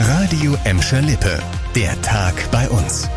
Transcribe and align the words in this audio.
Radio 0.00 0.56
Emscher 0.64 1.02
Lippe. 1.02 1.42
Der 1.74 2.00
Tag 2.02 2.32
bei 2.52 2.68
uns. 2.68 3.08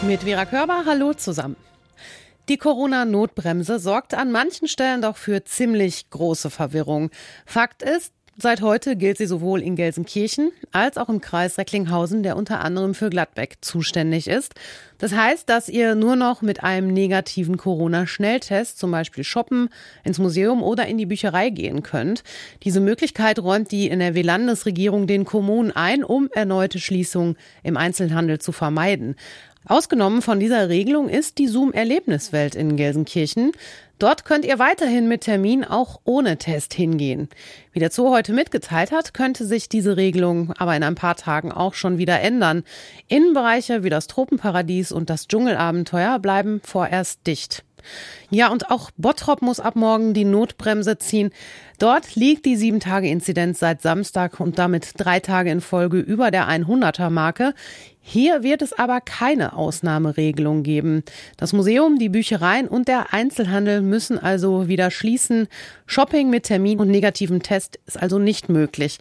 Mit 0.00 0.22
Vera 0.22 0.46
Körber, 0.46 0.84
hallo 0.86 1.12
zusammen. 1.12 1.56
Die 2.48 2.56
Corona-Notbremse 2.56 3.78
sorgt 3.78 4.14
an 4.14 4.32
manchen 4.32 4.68
Stellen 4.68 5.02
doch 5.02 5.18
für 5.18 5.44
ziemlich 5.44 6.08
große 6.08 6.48
Verwirrung. 6.48 7.10
Fakt 7.44 7.82
ist, 7.82 8.14
Seit 8.42 8.62
heute 8.62 8.96
gilt 8.96 9.18
sie 9.18 9.26
sowohl 9.26 9.60
in 9.60 9.76
Gelsenkirchen 9.76 10.50
als 10.72 10.96
auch 10.96 11.10
im 11.10 11.20
Kreis 11.20 11.58
Recklinghausen, 11.58 12.22
der 12.22 12.38
unter 12.38 12.64
anderem 12.64 12.94
für 12.94 13.10
Gladbeck 13.10 13.58
zuständig 13.60 14.28
ist. 14.28 14.54
Das 14.96 15.12
heißt, 15.12 15.46
dass 15.46 15.68
ihr 15.68 15.94
nur 15.94 16.16
noch 16.16 16.40
mit 16.40 16.64
einem 16.64 16.88
negativen 16.88 17.58
Corona-Schnelltest 17.58 18.78
zum 18.78 18.92
Beispiel 18.92 19.24
shoppen, 19.24 19.68
ins 20.04 20.18
Museum 20.18 20.62
oder 20.62 20.86
in 20.86 20.96
die 20.96 21.04
Bücherei 21.04 21.50
gehen 21.50 21.82
könnt. 21.82 22.22
Diese 22.62 22.80
Möglichkeit 22.80 23.38
räumt 23.38 23.72
die 23.72 23.90
NRW-Landesregierung 23.90 25.06
den 25.06 25.26
Kommunen 25.26 25.72
ein, 25.72 26.02
um 26.02 26.30
erneute 26.32 26.78
Schließungen 26.78 27.36
im 27.62 27.76
Einzelhandel 27.76 28.38
zu 28.38 28.52
vermeiden. 28.52 29.16
Ausgenommen 29.66 30.22
von 30.22 30.40
dieser 30.40 30.68
Regelung 30.68 31.08
ist 31.08 31.38
die 31.38 31.46
Zoom-Erlebniswelt 31.46 32.54
in 32.54 32.76
Gelsenkirchen. 32.76 33.52
Dort 33.98 34.24
könnt 34.24 34.46
ihr 34.46 34.58
weiterhin 34.58 35.06
mit 35.08 35.20
Termin 35.20 35.62
auch 35.62 36.00
ohne 36.04 36.38
Test 36.38 36.72
hingehen. 36.72 37.28
Wie 37.72 37.80
der 37.80 37.90
Zoo 37.90 38.08
heute 38.08 38.32
mitgeteilt 38.32 38.92
hat, 38.92 39.12
könnte 39.12 39.44
sich 39.44 39.68
diese 39.68 39.98
Regelung 39.98 40.54
aber 40.56 40.74
in 40.74 40.82
ein 40.82 40.94
paar 40.94 41.16
Tagen 41.16 41.52
auch 41.52 41.74
schon 41.74 41.98
wieder 41.98 42.18
ändern. 42.20 42.64
Innenbereiche 43.08 43.84
wie 43.84 43.90
das 43.90 44.06
Tropenparadies 44.06 44.90
und 44.90 45.10
das 45.10 45.28
Dschungelabenteuer 45.28 46.18
bleiben 46.18 46.62
vorerst 46.64 47.26
dicht. 47.26 47.62
Ja, 48.30 48.48
und 48.50 48.70
auch 48.70 48.90
Bottrop 48.96 49.42
muss 49.42 49.60
ab 49.60 49.76
morgen 49.76 50.14
die 50.14 50.24
Notbremse 50.24 50.98
ziehen. 50.98 51.30
Dort 51.78 52.14
liegt 52.14 52.44
die 52.44 52.56
7-Tage-Inzidenz 52.56 53.58
seit 53.58 53.80
Samstag 53.80 54.38
und 54.38 54.58
damit 54.58 54.92
drei 54.98 55.18
Tage 55.18 55.50
in 55.50 55.62
Folge 55.62 55.98
über 55.98 56.30
der 56.30 56.46
100er-Marke. 56.48 57.54
Hier 58.02 58.42
wird 58.42 58.60
es 58.60 58.72
aber 58.72 59.00
keine 59.00 59.54
Ausnahmeregelung 59.54 60.62
geben. 60.62 61.04
Das 61.36 61.52
Museum, 61.52 61.98
die 61.98 62.08
Büchereien 62.08 62.68
und 62.68 62.88
der 62.88 63.12
Einzelhandel 63.12 63.82
müssen 63.82 64.18
also 64.18 64.68
wieder 64.68 64.90
schließen. 64.90 65.48
Shopping 65.86 66.28
mit 66.28 66.44
Termin 66.44 66.80
und 66.80 66.88
negativem 66.88 67.42
Test 67.42 67.78
ist 67.86 68.00
also 68.00 68.18
nicht 68.18 68.48
möglich. 68.48 68.98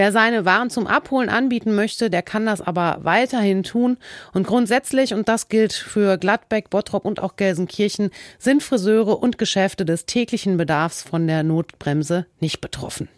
Wer 0.00 0.12
seine 0.12 0.46
Waren 0.46 0.70
zum 0.70 0.86
Abholen 0.86 1.28
anbieten 1.28 1.74
möchte, 1.74 2.08
der 2.08 2.22
kann 2.22 2.46
das 2.46 2.62
aber 2.62 3.00
weiterhin 3.02 3.64
tun. 3.64 3.98
Und 4.32 4.46
grundsätzlich, 4.46 5.12
und 5.12 5.28
das 5.28 5.50
gilt 5.50 5.74
für 5.74 6.16
Gladbeck, 6.16 6.70
Bottrop 6.70 7.04
und 7.04 7.20
auch 7.20 7.36
Gelsenkirchen, 7.36 8.08
sind 8.38 8.62
Friseure 8.62 9.22
und 9.22 9.36
Geschäfte 9.36 9.84
des 9.84 10.06
täglichen 10.06 10.56
Bedarfs 10.56 11.02
von 11.02 11.26
der 11.26 11.42
Notbremse 11.42 12.24
nicht 12.40 12.62
betroffen. 12.62 13.10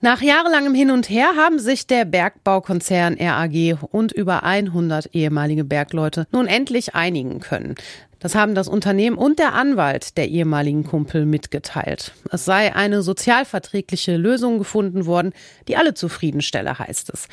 Nach 0.00 0.22
jahrelangem 0.22 0.74
Hin 0.76 0.92
und 0.92 1.10
Her 1.10 1.30
haben 1.36 1.58
sich 1.58 1.88
der 1.88 2.04
Bergbaukonzern 2.04 3.16
RAG 3.18 3.78
und 3.90 4.12
über 4.12 4.44
100 4.44 5.12
ehemalige 5.12 5.64
Bergleute 5.64 6.28
nun 6.30 6.46
endlich 6.46 6.94
einigen 6.94 7.40
können. 7.40 7.74
Das 8.18 8.34
haben 8.34 8.54
das 8.54 8.66
Unternehmen 8.66 9.18
und 9.18 9.38
der 9.38 9.52
Anwalt 9.52 10.16
der 10.16 10.28
ehemaligen 10.28 10.84
Kumpel 10.84 11.26
mitgeteilt. 11.26 12.12
Es 12.30 12.46
sei 12.46 12.74
eine 12.74 13.02
sozialverträgliche 13.02 14.16
Lösung 14.16 14.58
gefunden 14.58 15.04
worden, 15.04 15.34
die 15.68 15.76
alle 15.76 15.92
zufriedenstelle, 15.92 16.78
heißt 16.78 17.10
es. 17.12 17.28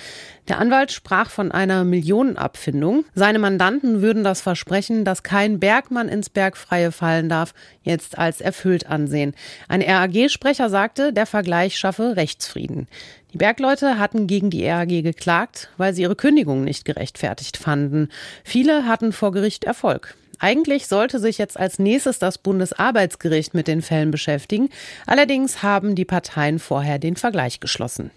Der 0.50 0.59
Anwalt 0.59 0.92
sprach 0.92 1.30
von 1.30 1.54
einer 1.54 1.86
Millionenabfindung. 1.86 3.06
Seine 3.16 3.39
Mandanten 3.39 4.02
würden 4.02 4.26
das 4.26 4.42
Versprechen, 4.42 5.06
dass 5.06 5.23
kein 5.23 5.59
Bergmann 5.59 6.09
ins 6.09 6.30
Bergfreie 6.30 6.92
fallen 6.92 7.30
darf, 7.30 7.54
jetzt 7.84 8.17
als 8.17 8.42
erfüllt 8.42 8.88
ansehen. 8.88 9.36
Ein 9.70 9.81
RAG-Sprecher 9.81 10.70
sagte, 10.70 11.14
der 11.14 11.26
Vergleich 11.26 11.78
schaffe 11.78 12.17
Rechtsfrieden. 12.17 12.88
Die 13.31 13.38
Bergleute 13.38 13.98
hatten 14.00 14.28
gegen 14.28 14.50
die 14.50 14.67
RAG 14.67 14.89
geklagt, 14.89 15.70
weil 15.78 15.94
sie 15.94 16.02
ihre 16.02 16.17
Kündigung 16.17 16.66
nicht 16.66 16.84
gerechtfertigt 16.84 17.56
fanden. 17.56 18.09
Viele 18.44 18.86
hatten 18.86 19.14
vor 19.14 19.31
Gericht 19.31 19.64
Erfolg. 19.64 20.16
Eigentlich 20.43 20.87
sollte 20.87 21.20
sich 21.20 21.37
jetzt 21.37 21.58
als 21.58 21.80
nächstes 21.80 22.20
das 22.20 22.37
Bundesarbeitsgericht 22.37 23.54
mit 23.54 23.70
den 23.70 23.81
Fällen 23.81 24.11
beschäftigen. 24.11 24.67
Allerdings 25.08 25.64
haben 25.64 25.95
die 25.95 26.04
Parteien 26.04 26.59
vorher 26.59 26.99
den 26.99 27.15
Vergleich 27.15 27.61
geschlossen. 27.61 28.11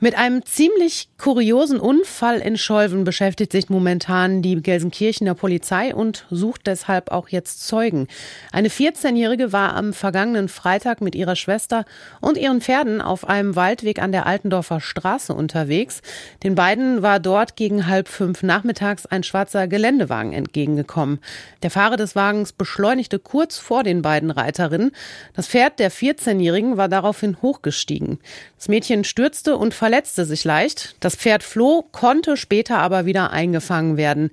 Mit 0.00 0.16
einem 0.16 0.44
ziemlich 0.44 1.08
kuriosen 1.18 1.80
Unfall 1.80 2.38
in 2.38 2.56
Scholven 2.56 3.02
beschäftigt 3.02 3.50
sich 3.50 3.68
momentan 3.68 4.42
die 4.42 4.54
Gelsenkirchener 4.62 5.34
Polizei 5.34 5.92
und 5.92 6.24
sucht 6.30 6.68
deshalb 6.68 7.10
auch 7.10 7.28
jetzt 7.30 7.66
Zeugen. 7.66 8.06
Eine 8.52 8.68
14-Jährige 8.68 9.52
war 9.52 9.74
am 9.74 9.92
vergangenen 9.92 10.48
Freitag 10.48 11.00
mit 11.00 11.16
ihrer 11.16 11.34
Schwester 11.34 11.84
und 12.20 12.38
ihren 12.38 12.60
Pferden 12.60 13.00
auf 13.00 13.28
einem 13.28 13.56
Waldweg 13.56 14.00
an 14.00 14.12
der 14.12 14.26
Altendorfer 14.26 14.80
Straße 14.80 15.34
unterwegs. 15.34 16.00
Den 16.44 16.54
beiden 16.54 17.02
war 17.02 17.18
dort 17.18 17.56
gegen 17.56 17.88
halb 17.88 18.06
fünf 18.06 18.44
nachmittags 18.44 19.04
ein 19.04 19.24
schwarzer 19.24 19.66
Geländewagen 19.66 20.32
entgegengekommen. 20.32 21.18
Der 21.64 21.72
Fahrer 21.72 21.96
des 21.96 22.14
Wagens 22.14 22.52
beschleunigte 22.52 23.18
kurz 23.18 23.58
vor 23.58 23.82
den 23.82 24.02
beiden 24.02 24.30
Reiterinnen. 24.30 24.92
Das 25.34 25.48
Pferd 25.48 25.80
der 25.80 25.90
14-Jährigen 25.90 26.76
war 26.76 26.88
daraufhin 26.88 27.42
hochgestiegen. 27.42 28.20
Das 28.56 28.68
Mädchen 28.68 29.02
stürzte 29.02 29.56
und 29.56 29.74
verletzte 29.74 29.87
sich 30.24 30.44
leicht. 30.44 30.96
Das 31.00 31.16
Pferd 31.16 31.42
floh, 31.42 31.84
konnte 31.92 32.36
später 32.36 32.78
aber 32.78 33.06
wieder 33.06 33.30
eingefangen 33.30 33.96
werden. 33.96 34.30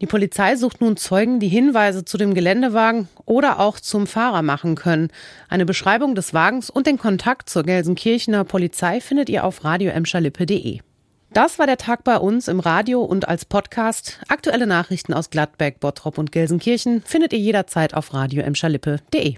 Die 0.00 0.06
Polizei 0.06 0.56
sucht 0.56 0.80
nun 0.80 0.96
Zeugen, 0.96 1.40
die 1.40 1.48
Hinweise 1.48 2.06
zu 2.06 2.16
dem 2.16 2.32
Geländewagen 2.32 3.08
oder 3.26 3.60
auch 3.60 3.78
zum 3.78 4.06
Fahrer 4.06 4.40
machen 4.40 4.74
können. 4.74 5.08
Eine 5.48 5.66
Beschreibung 5.66 6.14
des 6.14 6.32
Wagens 6.32 6.70
und 6.70 6.86
den 6.86 6.96
Kontakt 6.96 7.50
zur 7.50 7.64
Gelsenkirchener 7.64 8.44
Polizei 8.44 9.00
findet 9.00 9.28
ihr 9.28 9.44
auf 9.44 9.62
radioemscherlippe.de. 9.62 10.80
Das 11.32 11.58
war 11.58 11.66
der 11.66 11.76
Tag 11.76 12.02
bei 12.02 12.16
uns 12.16 12.48
im 12.48 12.58
Radio 12.58 13.02
und 13.02 13.28
als 13.28 13.44
Podcast. 13.44 14.18
Aktuelle 14.28 14.66
Nachrichten 14.66 15.14
aus 15.14 15.30
Gladbeck, 15.30 15.78
Bottrop 15.78 16.18
und 16.18 16.32
Gelsenkirchen 16.32 17.02
findet 17.02 17.32
ihr 17.32 17.38
jederzeit 17.38 17.94
auf 17.94 18.12
radioemscherlippe.de. 18.14 19.36